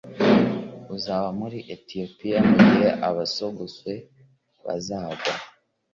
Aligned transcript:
uzaba 0.95 1.27
muri 1.39 1.57
Etiyopiya 1.75 2.39
igihe 2.53 2.87
abasogoswe 3.07 3.91
bazagwa 4.65 5.33